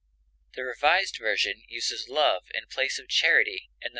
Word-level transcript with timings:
The 0.55 0.63
Revised 0.63 1.19
Version 1.19 1.61
uses 1.67 2.09
love 2.09 2.45
in 2.55 2.65
place 2.71 2.97
of 2.97 3.07
charity 3.07 3.69
in 3.81 3.89
_1 3.89 3.89
Cor. 3.89 3.89